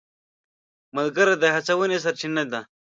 ملګري 0.95 1.35
د 1.39 1.43
هڅونې 1.55 1.97
سرچینه 2.03 2.43
دي. 2.51 2.61